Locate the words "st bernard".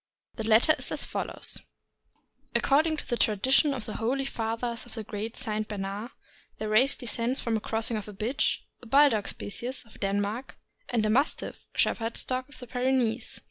5.37-6.09